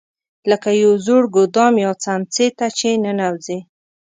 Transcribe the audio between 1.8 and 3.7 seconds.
یا څمڅې ته چې ننوځې.